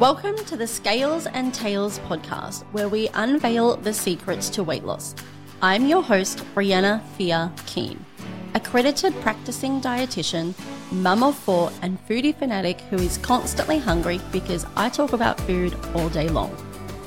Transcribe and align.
Welcome 0.00 0.36
to 0.44 0.56
the 0.56 0.68
Scales 0.68 1.26
and 1.26 1.52
Tails 1.52 1.98
podcast, 1.98 2.62
where 2.70 2.88
we 2.88 3.08
unveil 3.14 3.74
the 3.78 3.92
secrets 3.92 4.48
to 4.50 4.62
weight 4.62 4.84
loss. 4.84 5.16
I'm 5.60 5.86
your 5.86 6.04
host, 6.04 6.38
Brianna 6.54 7.04
Thea 7.16 7.52
Keane, 7.66 8.06
accredited 8.54 9.12
practicing 9.22 9.80
dietitian, 9.80 10.54
mum 10.92 11.24
of 11.24 11.36
four, 11.36 11.72
and 11.82 11.98
foodie 12.06 12.32
fanatic 12.32 12.80
who 12.82 12.96
is 12.98 13.18
constantly 13.18 13.80
hungry 13.80 14.20
because 14.30 14.64
I 14.76 14.88
talk 14.88 15.14
about 15.14 15.40
food 15.40 15.76
all 15.96 16.08
day 16.10 16.28
long. 16.28 16.56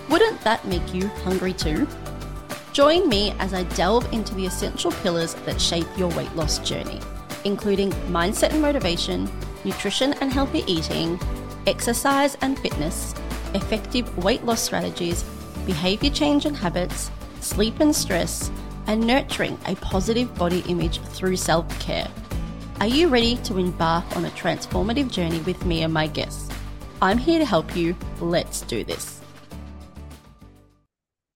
Wouldn't 0.10 0.42
that 0.42 0.68
make 0.68 0.94
you 0.94 1.08
hungry 1.24 1.54
too? 1.54 1.88
Join 2.74 3.08
me 3.08 3.32
as 3.40 3.54
I 3.54 3.64
delve 3.64 4.12
into 4.12 4.36
the 4.36 4.48
essential 4.48 4.92
pillars 4.92 5.36
that 5.46 5.62
shape 5.62 5.88
your 5.96 6.10
weight 6.10 6.36
loss 6.36 6.60
journey, 6.60 7.00
including 7.46 7.92
mindset 8.12 8.52
and 8.52 8.62
motivation, 8.62 9.32
nutrition 9.64 10.12
and 10.16 10.30
healthy 10.30 10.66
eating 10.68 11.18
exercise 11.68 12.36
and 12.42 12.58
fitness, 12.60 13.14
effective 13.54 14.18
weight 14.24 14.44
loss 14.44 14.62
strategies, 14.62 15.24
behavior 15.66 16.10
change 16.10 16.46
and 16.46 16.56
habits, 16.56 17.12
sleep 17.40 17.80
and 17.80 17.96
stress, 17.96 18.52
and 18.88 19.06
nurturing 19.06 19.58
a 19.68 19.76
positive 19.76 20.34
body 20.36 20.64
image 20.68 21.00
through 21.02 21.36
self 21.36 21.68
care. 21.80 22.10
Are 22.80 22.88
you 22.88 23.10
ready 23.10 23.38
to 23.38 23.58
embark 23.58 24.06
on 24.18 24.26
a 24.26 24.30
transformative 24.32 25.12
journey 25.12 25.40
with 25.42 25.66
me 25.66 25.84
and 25.84 25.94
my 25.94 26.08
guests? 26.08 26.50
I'm 27.02 27.18
here 27.18 27.40
to 27.40 27.46
help 27.46 27.76
you. 27.76 27.96
Let's 28.20 28.62
do 28.62 28.84
this. 28.84 29.21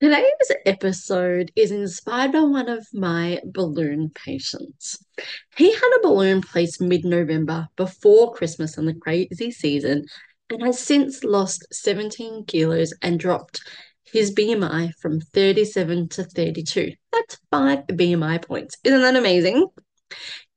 Today's 0.06 0.52
episode 0.68 1.52
is 1.56 1.72
inspired 1.72 2.34
by 2.34 2.42
one 2.42 2.70
of 2.70 2.86
my 2.94 3.42
balloon 3.44 4.12
patients. 4.14 5.04
He 5.58 5.74
had 5.74 5.98
a 5.98 6.08
balloon 6.08 6.44
placed 6.44 6.80
mid 6.80 7.04
November 7.04 7.70
before 7.76 8.32
Christmas 8.32 8.78
and 8.78 8.88
the 8.88 8.94
crazy 8.94 9.50
season 9.50 10.06
and 10.52 10.62
has 10.62 10.80
since 10.80 11.24
lost 11.24 11.66
17 11.72 12.46
kilos 12.46 12.94
and 13.02 13.20
dropped 13.20 13.68
his 14.04 14.32
BMI 14.32 14.94
from 15.02 15.22
37 15.22 16.10
to 16.10 16.24
32. 16.24 16.92
That's 17.12 17.40
five 17.50 17.88
BMI 17.88 18.46
points. 18.46 18.78
Isn't 18.84 19.02
that 19.02 19.16
amazing? 19.16 19.70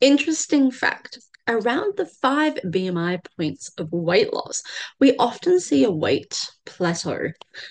Interesting 0.02 0.70
fact 0.70 1.20
around 1.48 1.96
the 1.96 2.06
five 2.06 2.54
BMI 2.64 3.20
points 3.36 3.70
of 3.78 3.90
weight 3.90 4.32
loss, 4.32 4.62
we 5.00 5.16
often 5.16 5.58
see 5.58 5.84
a 5.84 5.90
weight 5.90 6.46
plateau. 6.66 7.30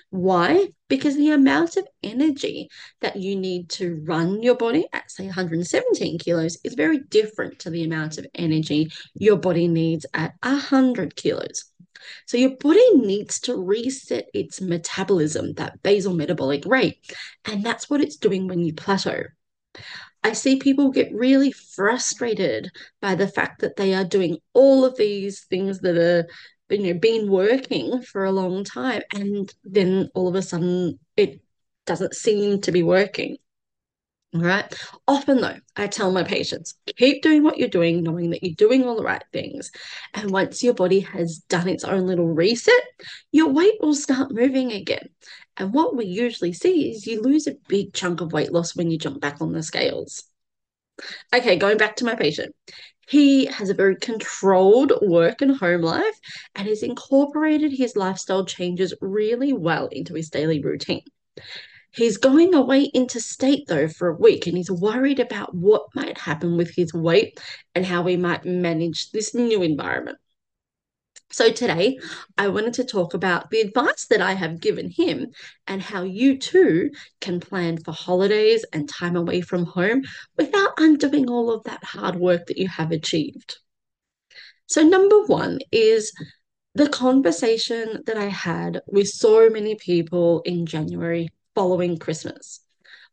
Why? 0.10 0.68
Because 0.88 1.16
the 1.16 1.32
amount 1.32 1.78
of 1.78 1.88
energy 2.02 2.70
that 3.02 3.16
you 3.18 3.36
need 3.36 3.70
to 3.72 4.04
run 4.06 4.42
your 4.42 4.56
body 4.56 4.88
at, 4.94 5.12
say, 5.12 5.26
117 5.26 6.18
kilos 6.20 6.58
is 6.64 6.74
very 6.74 7.00
different 7.10 7.60
to 7.60 7.70
the 7.70 7.84
amount 7.84 8.18
of 8.18 8.26
energy 8.34 8.90
your 9.14 9.38
body 9.38 9.68
needs 9.68 10.06
at 10.14 10.34
100 10.44 11.16
kilos. 11.16 11.66
So 12.26 12.38
your 12.38 12.56
body 12.58 12.96
needs 12.96 13.40
to 13.42 13.56
reset 13.56 14.30
its 14.34 14.62
metabolism, 14.62 15.54
that 15.54 15.82
basal 15.84 16.14
metabolic 16.14 16.66
rate. 16.66 17.00
And 17.46 17.64
that's 17.64 17.90
what 17.90 18.02
it's 18.02 18.18
doing 18.18 18.48
when 18.48 18.60
you 18.60 18.74
plateau. 18.74 19.24
I 20.24 20.34
see 20.34 20.58
people 20.60 20.92
get 20.92 21.14
really 21.14 21.52
frustrated 21.52 22.70
by 23.02 23.16
the 23.16 23.28
fact 23.28 23.62
that 23.62 23.76
they 23.78 23.94
are 23.94 24.04
doing 24.04 24.40
all 24.54 24.84
of 24.86 24.98
these 24.98 25.46
things 25.46 25.80
that 25.82 25.98
are 25.98 26.28
you 26.70 26.94
know 26.94 27.00
been 27.00 27.30
working 27.30 28.02
for 28.02 28.26
a 28.26 28.32
long 28.32 28.64
time 28.64 29.02
and 29.14 29.54
then 29.64 30.10
all 30.16 30.28
of 30.28 30.36
a 30.36 30.42
sudden 30.42 31.00
it 31.16 31.42
doesn't 31.86 32.14
seem 32.16 32.62
to 32.62 32.72
be 32.72 32.84
working 32.84 33.38
right. 34.34 34.74
Often, 35.08 35.42
though, 35.42 35.58
I 35.76 35.88
tell 35.88 36.12
my 36.12 36.24
patients 36.24 36.76
keep 36.98 37.22
doing 37.22 37.44
what 37.44 37.58
you're 37.58 37.68
doing, 37.68 38.04
knowing 38.04 38.32
that 38.32 38.44
you're 38.44 38.56
doing 38.56 38.84
all 38.84 38.96
the 38.96 39.04
right 39.04 39.24
things. 39.32 39.72
And 40.14 40.32
once 40.32 40.64
your 40.64 40.74
body 40.74 41.02
has 41.02 41.38
done 41.50 41.68
its 41.68 41.84
own 41.84 42.08
little 42.08 42.28
reset, 42.28 42.74
your 43.32 43.50
weight 43.50 43.76
will 43.82 43.96
start 43.96 44.32
moving 44.32 44.72
again. 44.72 45.10
And 45.58 45.74
what 45.74 45.96
we 45.96 46.06
usually 46.06 46.54
see 46.54 46.92
is 46.92 47.08
you 47.08 47.22
lose 47.22 47.48
a 47.48 47.56
big 47.68 47.94
chunk 47.94 48.22
of 48.22 48.34
weight 48.34 48.52
loss 48.52 48.76
when 48.76 48.92
you 48.92 48.98
jump 48.98 49.22
back 49.22 49.42
on 49.42 49.54
the 49.54 49.64
scales. 49.64 50.24
Okay, 51.34 51.58
going 51.58 51.78
back 51.78 51.96
to 51.98 52.06
my 52.06 52.16
patient. 52.16 52.56
He 53.08 53.46
has 53.46 53.70
a 53.70 53.74
very 53.74 53.96
controlled 53.96 54.92
work 55.02 55.42
and 55.42 55.56
home 55.56 55.82
life 55.82 56.20
and 56.56 56.68
has 56.68 56.84
incorporated 56.84 57.72
his 57.72 57.96
lifestyle 57.96 58.46
changes 58.46 58.94
really 59.00 59.54
well 59.54 59.88
into 59.88 60.14
his 60.14 60.30
daily 60.30 60.62
routine. 60.62 61.04
He's 61.98 62.18
going 62.18 62.54
away 62.54 62.84
interstate 62.94 63.68
though 63.68 63.88
for 63.88 64.10
a 64.10 64.16
week 64.16 64.46
and 64.46 64.56
he's 64.56 64.70
worried 64.70 65.20
about 65.20 65.56
what 65.56 65.88
might 65.96 66.20
happen 66.20 66.56
with 66.56 66.76
his 66.76 66.94
weight 66.94 67.40
and 67.74 67.84
how 67.84 68.04
we 68.04 68.16
might 68.16 68.46
manage 68.46 69.10
this 69.10 69.34
new 69.34 69.64
environment. 69.64 70.20
So, 71.32 71.52
today 71.52 71.98
I 72.38 72.50
wanted 72.50 72.74
to 72.76 72.84
talk 72.84 73.16
about 73.16 73.50
the 73.50 73.62
advice 73.62 74.06
that 74.12 74.22
I 74.22 74.34
have 74.34 74.62
given 74.62 74.92
him 74.92 75.32
and 75.66 75.82
how 75.82 76.04
you 76.04 76.38
too 76.38 76.92
can 77.20 77.40
plan 77.40 77.80
for 77.80 77.94
holidays 77.94 78.64
and 78.72 78.88
time 78.88 79.16
away 79.16 79.42
from 79.42 79.66
home 79.66 80.04
without 80.38 80.74
undoing 80.78 81.32
all 81.32 81.52
of 81.52 81.64
that 81.64 81.84
hard 81.84 82.16
work 82.16 82.46
that 82.46 82.60
you 82.60 82.68
have 82.68 82.92
achieved. 82.92 83.58
So, 84.68 84.84
number 84.84 85.26
one 85.26 85.58
is 85.72 86.14
the 86.76 86.90
conversation 86.90 88.04
that 88.06 88.18
I 88.18 88.28
had 88.28 88.82
with 88.86 89.08
so 89.08 89.50
many 89.50 89.74
people 89.74 90.42
in 90.46 90.68
January 90.68 91.30
following 91.58 91.98
Christmas. 91.98 92.60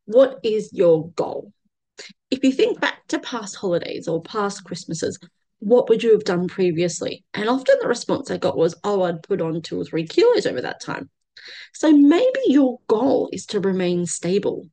What 0.04 0.38
is 0.42 0.68
your 0.70 1.08
goal? 1.12 1.50
If 2.30 2.44
you 2.44 2.52
think 2.52 2.78
back 2.78 3.06
to 3.08 3.18
past 3.20 3.56
holidays 3.56 4.06
or 4.06 4.22
past 4.22 4.64
Christmases, 4.64 5.18
what 5.60 5.88
would 5.88 6.02
you 6.02 6.12
have 6.12 6.24
done 6.24 6.46
previously? 6.46 7.24
And 7.32 7.48
often 7.48 7.76
the 7.80 7.88
response 7.88 8.30
I 8.30 8.36
got 8.36 8.58
was, 8.58 8.74
oh, 8.84 9.00
I'd 9.00 9.22
put 9.22 9.40
on 9.40 9.62
two 9.62 9.80
or 9.80 9.84
three 9.86 10.06
kilos 10.06 10.44
over 10.44 10.60
that 10.60 10.82
time. 10.82 11.08
So 11.72 11.90
maybe 11.90 12.40
your 12.48 12.80
goal 12.86 13.30
is 13.32 13.46
to 13.46 13.60
remain 13.60 14.04
stable, 14.04 14.68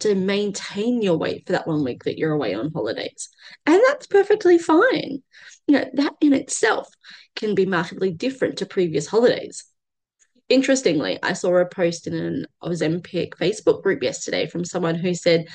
to 0.00 0.16
maintain 0.16 1.00
your 1.00 1.16
weight 1.16 1.46
for 1.46 1.52
that 1.52 1.68
one 1.68 1.84
week 1.84 2.02
that 2.02 2.18
you're 2.18 2.32
away 2.32 2.54
on 2.54 2.72
holidays. 2.72 3.28
And 3.66 3.80
that's 3.86 4.08
perfectly 4.08 4.58
fine. 4.58 5.22
You 5.68 5.78
know, 5.78 5.84
that 5.94 6.14
in 6.20 6.32
itself 6.32 6.88
can 7.36 7.54
be 7.54 7.66
markedly 7.66 8.10
different 8.10 8.58
to 8.58 8.66
previous 8.66 9.06
holidays. 9.06 9.64
Interestingly, 10.52 11.18
I 11.22 11.32
saw 11.32 11.56
a 11.56 11.64
post 11.64 12.06
in 12.06 12.12
an 12.12 12.44
Ozempic 12.62 13.30
Facebook 13.36 13.82
group 13.82 14.02
yesterday 14.02 14.46
from 14.46 14.66
someone 14.66 14.96
who 14.96 15.14
said, 15.14 15.46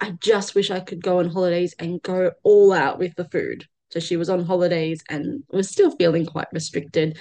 I 0.00 0.12
just 0.20 0.54
wish 0.54 0.70
I 0.70 0.78
could 0.78 1.02
go 1.02 1.18
on 1.18 1.28
holidays 1.28 1.74
and 1.80 2.00
go 2.00 2.30
all 2.44 2.72
out 2.72 3.00
with 3.00 3.16
the 3.16 3.24
food. 3.24 3.66
So 3.90 3.98
she 3.98 4.16
was 4.16 4.30
on 4.30 4.44
holidays 4.44 5.02
and 5.10 5.42
was 5.50 5.70
still 5.70 5.90
feeling 5.96 6.24
quite 6.24 6.46
restricted. 6.52 7.18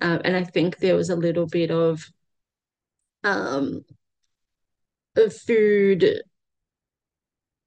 Um, 0.00 0.22
and 0.24 0.36
I 0.36 0.42
think 0.42 0.78
there 0.78 0.96
was 0.96 1.08
a 1.08 1.14
little 1.14 1.46
bit 1.46 1.70
of 1.70 2.04
um, 3.22 3.84
food 5.46 6.20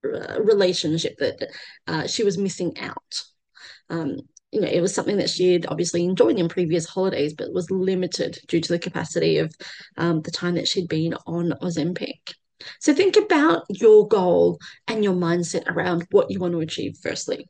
uh, 0.03 0.41
relationship 0.41 1.17
that 1.19 1.51
uh, 1.87 2.05
she 2.05 2.25
was 2.25 2.37
missing 2.37 2.77
out. 2.79 3.23
Um, 3.89 4.17
you 4.55 4.61
know, 4.61 4.69
it 4.69 4.79
was 4.79 4.95
something 4.95 5.17
that 5.17 5.29
she 5.29 5.51
had 5.51 5.65
obviously 5.67 6.05
enjoyed 6.05 6.39
in 6.39 6.47
previous 6.47 6.85
holidays, 6.85 7.33
but 7.33 7.51
was 7.51 7.69
limited 7.69 8.39
due 8.47 8.61
to 8.61 8.71
the 8.71 8.79
capacity 8.79 9.39
of 9.39 9.53
um, 9.97 10.21
the 10.21 10.31
time 10.31 10.55
that 10.55 10.67
she'd 10.67 10.87
been 10.87 11.13
on 11.27 11.51
Ozempic. 11.61 12.33
So 12.79 12.93
think 12.93 13.17
about 13.17 13.65
your 13.69 14.07
goal 14.07 14.59
and 14.87 15.03
your 15.03 15.13
mindset 15.13 15.67
around 15.67 16.07
what 16.11 16.31
you 16.31 16.39
want 16.39 16.53
to 16.53 16.61
achieve 16.61 16.95
firstly. 17.03 17.49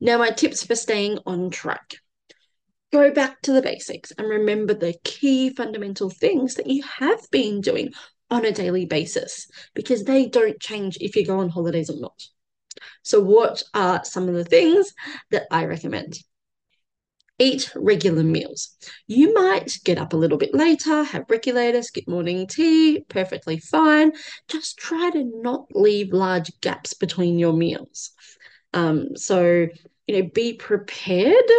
Now, 0.00 0.16
my 0.16 0.30
tips 0.30 0.64
for 0.64 0.74
staying 0.74 1.18
on 1.26 1.50
track. 1.50 1.96
Go 2.90 3.10
back 3.10 3.42
to 3.42 3.52
the 3.52 3.62
basics 3.62 4.12
and 4.12 4.26
remember 4.26 4.72
the 4.72 4.94
key 5.04 5.50
fundamental 5.50 6.08
things 6.08 6.54
that 6.54 6.68
you 6.68 6.82
have 6.98 7.20
been 7.30 7.60
doing 7.60 7.90
on 8.30 8.46
a 8.46 8.52
daily 8.52 8.86
basis 8.86 9.46
because 9.74 10.04
they 10.04 10.26
don't 10.26 10.58
change 10.58 10.96
if 11.02 11.16
you 11.16 11.26
go 11.26 11.40
on 11.40 11.50
holidays 11.50 11.90
or 11.90 12.00
not. 12.00 12.18
So, 13.02 13.20
what 13.20 13.62
are 13.74 14.04
some 14.04 14.28
of 14.28 14.34
the 14.34 14.44
things 14.44 14.92
that 15.30 15.46
I 15.50 15.64
recommend? 15.66 16.18
Eat 17.38 17.72
regular 17.74 18.22
meals. 18.22 18.76
You 19.08 19.34
might 19.34 19.72
get 19.84 19.98
up 19.98 20.12
a 20.12 20.16
little 20.16 20.38
bit 20.38 20.54
later, 20.54 21.02
have 21.02 21.24
regulators, 21.28 21.88
skip 21.88 22.06
morning 22.06 22.46
tea, 22.46 23.04
perfectly 23.08 23.58
fine. 23.58 24.12
Just 24.48 24.78
try 24.78 25.10
to 25.10 25.24
not 25.42 25.66
leave 25.74 26.12
large 26.12 26.52
gaps 26.60 26.94
between 26.94 27.38
your 27.38 27.52
meals. 27.52 28.12
Um, 28.74 29.16
so, 29.16 29.66
you 30.06 30.22
know, 30.22 30.30
be 30.32 30.54
prepared 30.54 31.50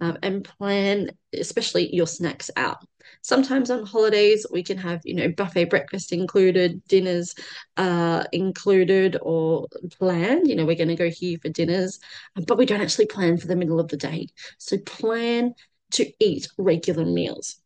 um, 0.00 0.18
and 0.22 0.44
plan, 0.44 1.10
especially 1.32 1.94
your 1.94 2.06
snacks 2.06 2.50
out. 2.56 2.84
Sometimes 3.22 3.70
on 3.70 3.84
holidays, 3.86 4.46
we 4.50 4.62
can 4.62 4.78
have, 4.78 5.00
you 5.04 5.14
know, 5.14 5.28
buffet 5.28 5.66
breakfast 5.66 6.12
included, 6.12 6.82
dinners 6.88 7.34
uh, 7.76 8.24
included 8.32 9.16
or 9.22 9.66
planned. 9.98 10.48
You 10.48 10.56
know, 10.56 10.64
we're 10.64 10.76
going 10.76 10.88
to 10.88 10.96
go 10.96 11.10
here 11.10 11.38
for 11.40 11.48
dinners, 11.48 11.98
but 12.46 12.58
we 12.58 12.66
don't 12.66 12.80
actually 12.80 13.06
plan 13.06 13.38
for 13.38 13.46
the 13.46 13.56
middle 13.56 13.80
of 13.80 13.88
the 13.88 13.96
day. 13.96 14.28
So 14.58 14.78
plan 14.78 15.54
to 15.92 16.10
eat 16.18 16.48
regular 16.58 17.04
meals. 17.04 17.56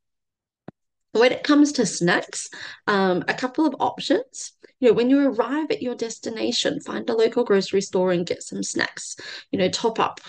When 1.12 1.30
it 1.30 1.44
comes 1.44 1.70
to 1.72 1.86
snacks, 1.86 2.50
um, 2.88 3.22
a 3.28 3.34
couple 3.34 3.66
of 3.66 3.76
options. 3.78 4.52
You 4.80 4.88
know, 4.88 4.94
when 4.94 5.10
you 5.10 5.20
arrive 5.30 5.70
at 5.70 5.80
your 5.80 5.94
destination, 5.94 6.80
find 6.80 7.08
a 7.08 7.14
local 7.14 7.44
grocery 7.44 7.80
store 7.80 8.10
and 8.10 8.26
get 8.26 8.42
some 8.42 8.64
snacks. 8.64 9.16
You 9.52 9.60
know, 9.60 9.68
top 9.68 10.00
up 10.00 10.20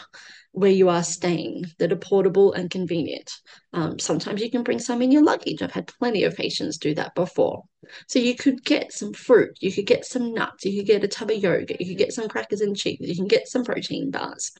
where 0.56 0.72
you 0.72 0.88
are 0.88 1.04
staying 1.04 1.66
that 1.80 1.92
are 1.92 1.98
portable 1.98 2.54
and 2.54 2.72
convenient. 2.72 3.30
Um, 3.74 4.00
sometimes 4.00 4.42
you 4.42 4.50
can 4.50 4.64
bring 4.64 4.80
some 4.80 5.02
in 5.02 5.12
your 5.12 5.22
luggage. 5.24 5.62
I've 5.62 5.72
had 5.72 5.88
plenty 6.00 6.24
of 6.24 6.38
patients 6.38 6.78
do 6.78 6.96
that 6.96 7.14
before. 7.14 7.64
So 8.08 8.20
you 8.20 8.36
could 8.36 8.64
get 8.64 8.94
some 8.94 9.12
fruit, 9.12 9.58
you 9.60 9.72
could 9.72 9.86
get 9.86 10.06
some 10.06 10.34
nuts, 10.34 10.64
you 10.64 10.80
could 10.80 10.88
get 10.88 11.04
a 11.04 11.10
tub 11.10 11.30
of 11.30 11.38
yogurt, 11.38 11.80
you 11.80 11.86
could 11.86 11.98
get 11.98 12.14
some 12.14 12.30
crackers 12.30 12.62
and 12.62 12.76
cheese, 12.76 12.98
you 13.02 13.16
can 13.16 13.28
get 13.28 13.50
some 13.50 13.66
protein 13.66 14.12
bars. 14.12 14.54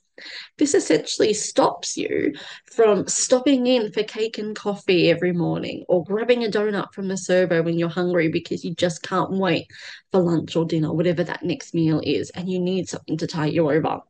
This 0.58 0.74
essentially 0.74 1.32
stops 1.32 1.96
you 1.96 2.34
from 2.70 3.08
stopping 3.08 3.66
in 3.66 3.90
for 3.90 4.02
cake 4.02 4.36
and 4.36 4.54
coffee 4.54 5.10
every 5.10 5.32
morning 5.32 5.84
or 5.88 6.04
grabbing 6.04 6.44
a 6.44 6.48
donut 6.48 6.92
from 6.92 7.08
the 7.08 7.16
servo 7.16 7.62
when 7.62 7.78
you're 7.78 7.88
hungry 7.88 8.28
because 8.28 8.64
you 8.64 8.74
just 8.74 9.02
can't 9.02 9.32
wait 9.32 9.66
for 10.12 10.20
lunch 10.20 10.56
or 10.56 10.66
dinner, 10.66 10.92
whatever 10.92 11.24
that 11.24 11.42
next 11.42 11.74
meal 11.74 12.02
is, 12.04 12.28
and 12.30 12.50
you 12.50 12.60
need 12.60 12.86
something 12.86 13.16
to 13.16 13.26
tie 13.26 13.46
you 13.46 13.70
over. 13.70 14.02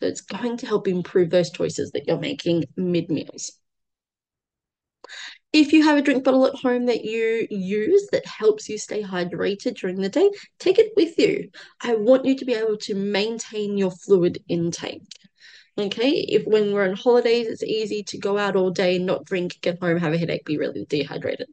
So 0.00 0.06
it's 0.06 0.20
going 0.20 0.56
to 0.58 0.66
help 0.66 0.88
improve 0.88 1.30
those 1.30 1.50
choices 1.50 1.90
that 1.92 2.06
you're 2.06 2.18
making 2.18 2.64
mid 2.76 3.10
meals. 3.10 3.52
If 5.52 5.72
you 5.72 5.84
have 5.84 5.96
a 5.96 6.02
drink 6.02 6.24
bottle 6.24 6.46
at 6.46 6.56
home 6.56 6.86
that 6.86 7.04
you 7.04 7.46
use 7.48 8.08
that 8.10 8.26
helps 8.26 8.68
you 8.68 8.76
stay 8.76 9.02
hydrated 9.04 9.76
during 9.76 10.00
the 10.00 10.08
day, 10.08 10.28
take 10.58 10.80
it 10.80 10.92
with 10.96 11.16
you. 11.16 11.48
I 11.80 11.94
want 11.94 12.24
you 12.24 12.36
to 12.36 12.44
be 12.44 12.54
able 12.54 12.76
to 12.78 12.94
maintain 12.96 13.78
your 13.78 13.92
fluid 13.92 14.42
intake. 14.48 15.02
Okay, 15.78 16.10
if 16.10 16.44
when 16.44 16.72
we're 16.72 16.88
on 16.88 16.96
holidays, 16.96 17.46
it's 17.46 17.62
easy 17.62 18.02
to 18.04 18.18
go 18.18 18.36
out 18.36 18.56
all 18.56 18.70
day, 18.70 18.98
not 18.98 19.24
drink, 19.24 19.58
get 19.60 19.80
home, 19.80 19.98
have 19.98 20.12
a 20.12 20.18
headache, 20.18 20.44
be 20.44 20.58
really 20.58 20.86
dehydrated. 20.88 21.48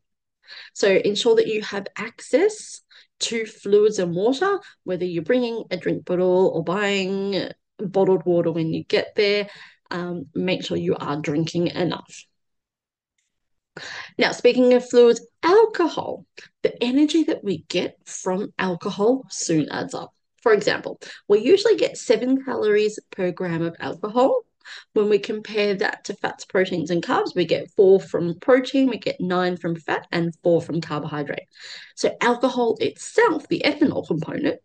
So 0.73 0.89
ensure 0.89 1.35
that 1.35 1.47
you 1.47 1.61
have 1.61 1.87
access 1.95 2.81
to 3.21 3.45
fluids 3.45 3.99
and 3.99 4.15
water, 4.15 4.59
whether 4.83 5.05
you're 5.05 5.23
bringing 5.23 5.63
a 5.69 5.77
drink 5.77 6.05
bottle 6.05 6.51
or 6.55 6.63
buying 6.63 7.51
bottled 7.87 8.25
water 8.25 8.51
when 8.51 8.73
you 8.73 8.83
get 8.83 9.13
there. 9.15 9.49
Um, 9.89 10.27
make 10.33 10.63
sure 10.63 10.77
you 10.77 10.95
are 10.95 11.17
drinking 11.17 11.67
enough. 11.67 12.25
Now, 14.17 14.31
speaking 14.31 14.73
of 14.73 14.87
fluids, 14.87 15.25
alcohol, 15.43 16.25
the 16.61 16.81
energy 16.83 17.23
that 17.23 17.43
we 17.43 17.59
get 17.69 17.97
from 18.05 18.53
alcohol 18.59 19.25
soon 19.29 19.69
adds 19.69 19.93
up. 19.93 20.13
For 20.41 20.53
example, 20.53 20.99
we 21.27 21.39
usually 21.39 21.75
get 21.75 21.97
seven 21.97 22.43
calories 22.43 22.99
per 23.11 23.31
gram 23.31 23.61
of 23.61 23.75
alcohol. 23.79 24.41
When 24.93 25.09
we 25.09 25.19
compare 25.19 25.75
that 25.75 26.05
to 26.05 26.13
fats, 26.15 26.45
proteins, 26.45 26.91
and 26.91 27.03
carbs, 27.03 27.35
we 27.35 27.45
get 27.45 27.71
four 27.75 27.99
from 27.99 28.39
protein, 28.39 28.89
we 28.89 28.97
get 28.97 29.19
nine 29.19 29.57
from 29.57 29.75
fat, 29.75 30.07
and 30.11 30.35
four 30.43 30.61
from 30.61 30.81
carbohydrate. 30.81 31.47
So, 31.95 32.15
alcohol 32.21 32.77
itself, 32.79 33.47
the 33.47 33.61
ethanol 33.65 34.07
component, 34.07 34.59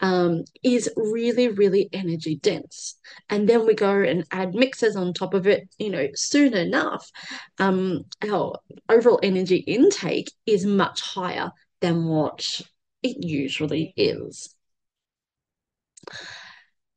um, 0.00 0.44
is 0.62 0.90
really, 0.96 1.48
really 1.48 1.88
energy 1.92 2.36
dense. 2.36 2.96
And 3.28 3.48
then 3.48 3.66
we 3.66 3.74
go 3.74 4.02
and 4.02 4.24
add 4.30 4.54
mixers 4.54 4.96
on 4.96 5.12
top 5.12 5.34
of 5.34 5.46
it, 5.46 5.68
you 5.78 5.90
know, 5.90 6.08
soon 6.14 6.54
enough, 6.54 7.10
um, 7.58 8.04
our 8.28 8.58
overall 8.88 9.20
energy 9.22 9.56
intake 9.56 10.30
is 10.46 10.66
much 10.66 11.00
higher 11.00 11.50
than 11.80 12.06
what 12.06 12.60
it 13.02 13.24
usually 13.24 13.92
is. 13.96 14.54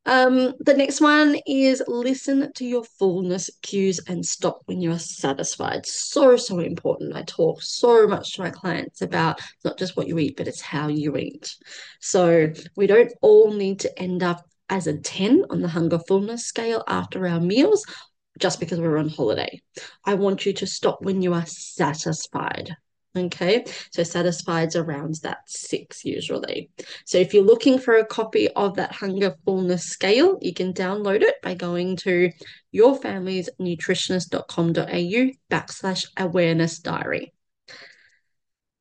Um, 0.07 0.53
the 0.61 0.73
next 0.73 1.01
one 1.01 1.35
is 1.45 1.83
listen 1.85 2.51
to 2.53 2.65
your 2.65 2.85
fullness 2.97 3.49
cues 3.61 3.99
and 4.07 4.25
stop 4.25 4.61
when 4.65 4.79
you 4.79 4.93
are 4.93 4.99
satisfied. 4.99 5.85
So, 5.85 6.37
so 6.37 6.59
important. 6.59 7.13
I 7.13 7.23
talk 7.23 7.61
so 7.61 8.07
much 8.07 8.35
to 8.35 8.41
my 8.41 8.49
clients 8.49 9.01
about 9.01 9.41
not 9.65 9.77
just 9.77 9.97
what 9.97 10.07
you 10.07 10.17
eat, 10.17 10.37
but 10.37 10.47
it's 10.47 10.61
how 10.61 10.87
you 10.87 11.17
eat. 11.17 11.53
So, 11.99 12.53
we 12.77 12.87
don't 12.87 13.11
all 13.21 13.51
need 13.51 13.81
to 13.81 13.99
end 13.99 14.23
up 14.23 14.45
as 14.69 14.87
a 14.87 14.97
10 14.97 15.43
on 15.49 15.61
the 15.61 15.67
hunger 15.67 15.99
fullness 16.07 16.45
scale 16.45 16.85
after 16.87 17.27
our 17.27 17.41
meals 17.41 17.85
just 18.39 18.61
because 18.61 18.79
we're 18.79 18.97
on 18.97 19.09
holiday. 19.09 19.61
I 20.05 20.13
want 20.13 20.45
you 20.45 20.53
to 20.53 20.67
stop 20.67 21.01
when 21.01 21.21
you 21.21 21.33
are 21.33 21.45
satisfied. 21.45 22.77
Okay, 23.17 23.65
so 23.91 24.03
satisfied's 24.03 24.75
around 24.75 25.15
that 25.23 25.39
six 25.47 26.05
usually. 26.05 26.69
So 27.05 27.17
if 27.17 27.33
you're 27.33 27.43
looking 27.43 27.79
for 27.79 27.95
a 27.95 28.05
copy 28.05 28.49
of 28.49 28.75
that 28.75 28.91
hunger 28.91 29.35
fullness 29.43 29.85
scale, 29.85 30.37
you 30.41 30.53
can 30.53 30.73
download 30.73 31.23
it 31.23 31.41
by 31.41 31.55
going 31.55 31.95
to 31.97 32.31
yourfamilysnutritionist.com.au 32.75 35.31
backslash 35.49 36.05
awareness 36.17 36.77
diary. 36.79 37.33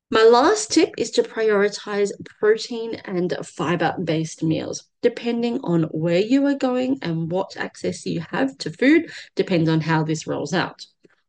My 0.09 0.23
last 0.23 0.71
tip 0.71 0.93
is 0.97 1.11
to 1.11 1.23
prioritize 1.23 2.11
protein 2.39 2.95
and 3.05 3.35
fiber 3.43 3.95
based 4.01 4.41
meals. 4.41 4.85
Depending 5.01 5.59
on 5.63 5.83
where 5.83 6.19
you 6.19 6.45
are 6.45 6.55
going 6.55 6.99
and 7.01 7.29
what 7.29 7.57
access 7.57 8.05
you 8.05 8.21
have 8.29 8.57
to 8.59 8.69
food, 8.69 9.11
depends 9.35 9.69
on 9.69 9.81
how 9.81 10.03
this 10.03 10.25
rolls 10.25 10.53
out 10.53 10.85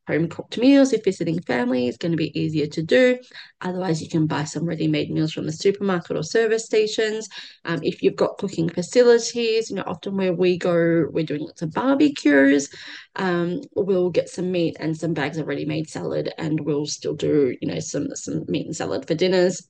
home 0.09 0.29
cooked 0.29 0.59
meals 0.59 0.93
if 0.93 1.05
visiting 1.05 1.41
family 1.43 1.87
is 1.87 1.97
going 1.97 2.13
to 2.13 2.17
be 2.17 2.37
easier 2.39 2.67
to 2.67 2.83
do. 2.83 3.19
Otherwise, 3.61 4.03
you 4.03 4.09
can 4.09 4.27
buy 4.27 4.43
some 4.45 4.65
ready 4.65 4.89
made 4.89 5.11
meals 5.11 5.33
from 5.33 5.47
the 5.47 5.53
supermarket 5.53 6.17
or 6.17 6.23
service 6.23 6.65
stations. 6.65 7.29
Um, 7.65 7.81
if 7.83 8.03
you've 8.03 8.17
got 8.17 8.39
cooking 8.39 8.69
facilities, 8.69 9.71
you 9.71 9.77
know, 9.77 9.85
often 9.87 10.17
where 10.17 10.33
we 10.33 10.59
go, 10.59 11.07
we're 11.13 11.27
doing 11.27 11.43
lots 11.43 11.63
of 11.63 11.73
barbecues. 11.73 12.71
Um, 13.17 13.61
we'll 13.77 14.11
get 14.11 14.29
some 14.29 14.51
meat 14.51 14.77
and 14.81 14.97
some 14.97 15.15
bags 15.15 15.37
of 15.37 15.47
ready 15.47 15.67
made 15.67 15.89
salad, 15.89 16.33
and 16.39 16.59
we'll 16.61 16.87
still 16.87 17.15
do, 17.15 17.55
you 17.61 17.69
know, 17.69 17.81
some 17.81 18.09
some 18.15 18.45
meat 18.49 18.67
and 18.67 18.75
salad 18.75 19.07
for 19.07 19.15
dinners. 19.15 19.69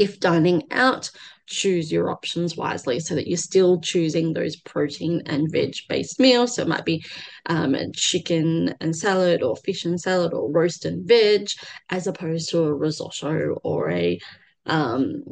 If 0.00 0.18
dining 0.18 0.62
out, 0.70 1.10
choose 1.46 1.92
your 1.92 2.10
options 2.10 2.56
wisely 2.56 3.00
so 3.00 3.14
that 3.14 3.26
you're 3.26 3.36
still 3.36 3.82
choosing 3.82 4.32
those 4.32 4.56
protein 4.56 5.20
and 5.26 5.52
veg 5.52 5.74
based 5.90 6.18
meals. 6.18 6.54
So 6.54 6.62
it 6.62 6.68
might 6.68 6.86
be 6.86 7.04
um, 7.44 7.76
chicken 7.94 8.74
and 8.80 8.96
salad, 8.96 9.42
or 9.42 9.56
fish 9.56 9.84
and 9.84 10.00
salad, 10.00 10.32
or 10.32 10.50
roast 10.50 10.86
and 10.86 11.06
veg, 11.06 11.50
as 11.90 12.06
opposed 12.06 12.48
to 12.48 12.64
a 12.64 12.72
risotto 12.72 13.58
or 13.62 13.90
a, 13.90 14.18
um, 14.64 15.22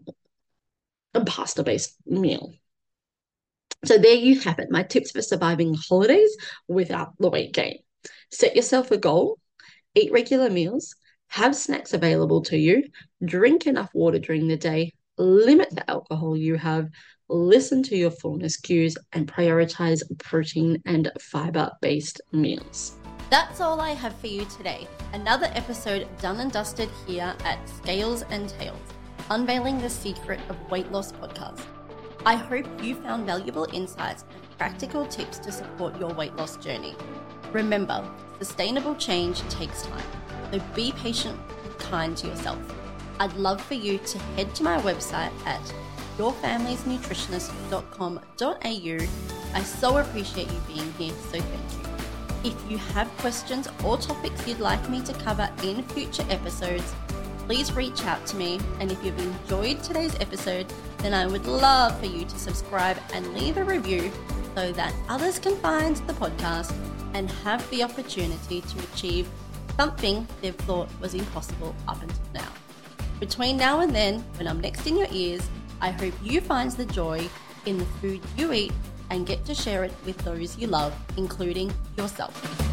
a 1.14 1.24
pasta 1.24 1.62
based 1.62 1.96
meal. 2.04 2.52
So 3.86 3.96
there 3.96 4.16
you 4.16 4.38
have 4.40 4.58
it. 4.58 4.70
My 4.70 4.82
tips 4.82 5.12
for 5.12 5.22
surviving 5.22 5.74
holidays 5.88 6.36
without 6.66 7.14
the 7.18 7.30
weight 7.30 7.54
gain. 7.54 7.78
Set 8.30 8.54
yourself 8.54 8.90
a 8.90 8.98
goal, 8.98 9.38
eat 9.94 10.12
regular 10.12 10.50
meals, 10.50 10.94
have 11.28 11.54
snacks 11.54 11.92
available 11.92 12.42
to 12.42 12.56
you, 12.56 12.82
drink 13.24 13.66
enough 13.66 13.90
water 13.94 14.18
during 14.18 14.48
the 14.48 14.56
day, 14.56 14.92
limit 15.18 15.68
the 15.70 15.88
alcohol 15.90 16.36
you 16.36 16.56
have, 16.56 16.88
listen 17.28 17.82
to 17.82 17.96
your 17.96 18.10
fullness 18.10 18.56
cues, 18.56 18.96
and 19.12 19.30
prioritize 19.30 20.02
protein 20.18 20.80
and 20.86 21.10
fiber 21.20 21.70
based 21.80 22.20
meals. 22.32 22.96
That's 23.30 23.60
all 23.60 23.80
I 23.80 23.90
have 23.90 24.16
for 24.18 24.28
you 24.28 24.46
today. 24.46 24.88
Another 25.12 25.50
episode 25.52 26.08
done 26.18 26.40
and 26.40 26.50
dusted 26.50 26.88
here 27.06 27.34
at 27.44 27.68
Scales 27.68 28.22
and 28.30 28.48
Tails, 28.48 28.80
unveiling 29.30 29.78
the 29.78 29.90
secret 29.90 30.40
of 30.48 30.70
weight 30.70 30.90
loss 30.90 31.12
podcast. 31.12 31.60
I 32.24 32.36
hope 32.36 32.66
you 32.82 32.94
found 32.94 33.26
valuable 33.26 33.68
insights 33.72 34.24
and 34.32 34.58
practical 34.58 35.06
tips 35.06 35.38
to 35.40 35.52
support 35.52 36.00
your 36.00 36.12
weight 36.14 36.34
loss 36.36 36.56
journey. 36.56 36.94
Remember, 37.52 38.08
sustainable 38.38 38.94
change 38.94 39.40
takes 39.48 39.82
time 39.82 40.04
so 40.50 40.60
be 40.74 40.92
patient 40.92 41.38
and 41.64 41.78
kind 41.78 42.16
to 42.18 42.28
yourself. 42.28 42.58
I'd 43.20 43.32
love 43.34 43.60
for 43.60 43.74
you 43.74 43.98
to 43.98 44.18
head 44.36 44.54
to 44.56 44.62
my 44.62 44.80
website 44.82 45.32
at 45.44 45.60
yourfamilysnutritionist.com.au. 46.18 49.06
I 49.54 49.62
so 49.62 49.98
appreciate 49.98 50.50
you 50.50 50.60
being 50.66 50.92
here, 50.92 51.14
so 51.30 51.40
thank 51.40 51.72
you. 51.72 51.78
If 52.44 52.70
you 52.70 52.78
have 52.78 53.08
questions 53.18 53.68
or 53.84 53.96
topics 53.96 54.46
you'd 54.46 54.60
like 54.60 54.88
me 54.88 55.02
to 55.02 55.12
cover 55.14 55.50
in 55.62 55.82
future 55.82 56.24
episodes, 56.30 56.94
please 57.46 57.72
reach 57.72 58.04
out 58.04 58.24
to 58.26 58.36
me. 58.36 58.60
And 58.78 58.92
if 58.92 59.04
you've 59.04 59.18
enjoyed 59.18 59.82
today's 59.82 60.14
episode, 60.20 60.72
then 60.98 61.14
I 61.14 61.26
would 61.26 61.46
love 61.46 61.98
for 61.98 62.06
you 62.06 62.24
to 62.24 62.38
subscribe 62.38 62.98
and 63.12 63.34
leave 63.34 63.56
a 63.56 63.64
review 63.64 64.12
so 64.54 64.70
that 64.72 64.94
others 65.08 65.38
can 65.38 65.56
find 65.56 65.96
the 65.96 66.12
podcast 66.12 66.72
and 67.14 67.30
have 67.42 67.68
the 67.70 67.82
opportunity 67.82 68.60
to 68.60 68.78
achieve 68.92 69.28
something 69.78 70.26
they've 70.42 70.56
thought 70.56 70.88
was 71.00 71.14
impossible 71.14 71.72
up 71.86 72.02
until 72.02 72.24
now. 72.34 72.48
Between 73.20 73.56
now 73.56 73.80
and 73.80 73.94
then, 73.94 74.24
when 74.36 74.48
I'm 74.48 74.60
next 74.60 74.86
in 74.88 74.96
your 74.96 75.06
ears, 75.12 75.48
I 75.80 75.90
hope 75.92 76.14
you 76.20 76.40
find 76.40 76.70
the 76.72 76.84
joy 76.84 77.28
in 77.64 77.78
the 77.78 77.84
food 78.00 78.20
you 78.36 78.52
eat 78.52 78.72
and 79.10 79.24
get 79.24 79.44
to 79.44 79.54
share 79.54 79.84
it 79.84 79.92
with 80.04 80.18
those 80.18 80.58
you 80.58 80.66
love, 80.66 80.92
including 81.16 81.72
yourself. 81.96 82.67